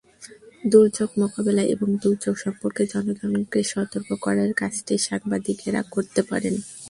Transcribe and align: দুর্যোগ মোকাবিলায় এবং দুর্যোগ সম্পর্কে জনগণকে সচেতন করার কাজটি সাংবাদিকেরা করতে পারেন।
দুর্যোগ 0.63 1.09
মোকাবিলায় 1.19 1.69
এবং 1.69 1.89
দুর্যোগ 2.01 2.35
সম্পর্কে 2.37 2.83
জনগণকে 2.85 3.59
সচেতন 3.63 4.03
করার 4.25 4.51
কাজটি 4.53 4.93
সাংবাদিকেরা 5.07 5.81
করতে 5.91 6.21
পারেন। 6.29 6.55